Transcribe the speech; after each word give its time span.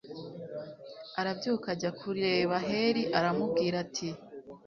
arabyuka 1.19 1.67
ajya 1.75 1.91
kureba 1.99 2.55
heli, 2.67 3.03
aramubwira 3.17 3.75
ati 3.85 4.09